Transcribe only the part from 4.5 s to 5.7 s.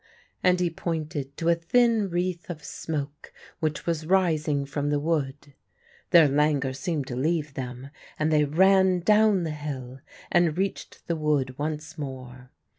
from the wood.